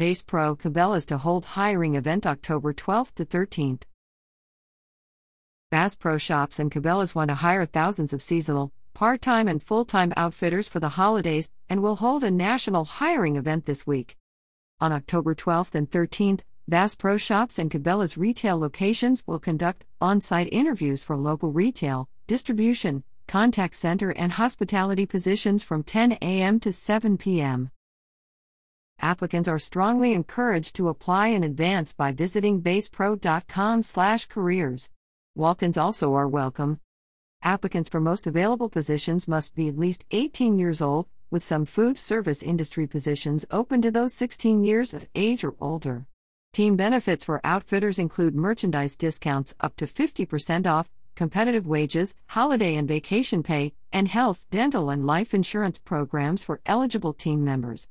Bass 0.00 0.22
Pro 0.22 0.56
Cabela's 0.56 1.04
to 1.04 1.18
hold 1.18 1.44
hiring 1.44 1.94
event 1.94 2.24
October 2.24 2.72
12th 2.72 3.14
to 3.16 3.26
13th. 3.26 3.82
Bass 5.70 5.94
Pro 5.94 6.16
Shops 6.16 6.58
and 6.58 6.72
Cabela's 6.72 7.14
want 7.14 7.28
to 7.28 7.34
hire 7.34 7.66
thousands 7.66 8.14
of 8.14 8.22
seasonal, 8.22 8.72
part 8.94 9.20
time, 9.20 9.46
and 9.46 9.62
full 9.62 9.84
time 9.84 10.14
outfitters 10.16 10.70
for 10.70 10.80
the 10.80 10.96
holidays 11.00 11.50
and 11.68 11.82
will 11.82 11.96
hold 11.96 12.24
a 12.24 12.30
national 12.30 12.86
hiring 12.86 13.36
event 13.36 13.66
this 13.66 13.86
week. 13.86 14.16
On 14.80 14.90
October 14.90 15.34
12th 15.34 15.74
and 15.74 15.90
13th, 15.90 16.40
Bass 16.66 16.94
Pro 16.94 17.18
Shops 17.18 17.58
and 17.58 17.70
Cabela's 17.70 18.16
retail 18.16 18.58
locations 18.58 19.22
will 19.26 19.38
conduct 19.38 19.84
on 20.00 20.22
site 20.22 20.48
interviews 20.50 21.04
for 21.04 21.14
local 21.14 21.52
retail, 21.52 22.08
distribution, 22.26 23.04
contact 23.28 23.76
center, 23.76 24.08
and 24.12 24.32
hospitality 24.32 25.04
positions 25.04 25.62
from 25.62 25.82
10 25.82 26.12
a.m. 26.22 26.58
to 26.58 26.72
7 26.72 27.18
p.m. 27.18 27.70
Applicants 29.02 29.48
are 29.48 29.58
strongly 29.58 30.12
encouraged 30.12 30.76
to 30.76 30.90
apply 30.90 31.28
in 31.28 31.42
advance 31.42 31.94
by 31.94 32.12
visiting 32.12 32.60
basspro.com/careers. 32.60 34.90
Walk-ins 35.34 35.78
also 35.78 36.12
are 36.14 36.28
welcome. 36.28 36.80
Applicants 37.42 37.88
for 37.88 38.00
most 38.00 38.26
available 38.26 38.68
positions 38.68 39.26
must 39.26 39.54
be 39.54 39.68
at 39.68 39.78
least 39.78 40.04
18 40.10 40.58
years 40.58 40.82
old, 40.82 41.06
with 41.30 41.42
some 41.42 41.64
food 41.64 41.96
service 41.96 42.42
industry 42.42 42.86
positions 42.86 43.46
open 43.50 43.80
to 43.80 43.90
those 43.90 44.12
16 44.12 44.64
years 44.64 44.92
of 44.92 45.08
age 45.14 45.44
or 45.44 45.54
older. 45.60 46.04
Team 46.52 46.76
benefits 46.76 47.24
for 47.24 47.40
outfitters 47.42 47.98
include 47.98 48.34
merchandise 48.34 48.96
discounts 48.96 49.54
up 49.60 49.76
to 49.76 49.86
50% 49.86 50.66
off, 50.66 50.90
competitive 51.14 51.66
wages, 51.66 52.14
holiday 52.26 52.74
and 52.74 52.86
vacation 52.86 53.42
pay, 53.42 53.72
and 53.92 54.08
health, 54.08 54.44
dental, 54.50 54.90
and 54.90 55.06
life 55.06 55.32
insurance 55.32 55.78
programs 55.78 56.44
for 56.44 56.60
eligible 56.66 57.14
team 57.14 57.42
members. 57.42 57.88